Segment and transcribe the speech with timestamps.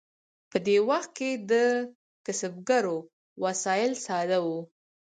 [0.49, 1.53] په دې وخت کې د
[2.25, 2.97] کسبګرو
[3.43, 4.59] وسایل ساده وو.